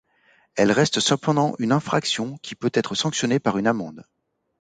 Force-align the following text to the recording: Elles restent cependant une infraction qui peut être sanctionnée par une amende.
Elles 0.55 0.71
restent 0.71 0.99
cependant 0.99 1.53
une 1.59 1.71
infraction 1.71 2.39
qui 2.39 2.55
peut 2.55 2.71
être 2.73 2.95
sanctionnée 2.95 3.37
par 3.37 3.59
une 3.59 3.67
amende. 3.67 4.07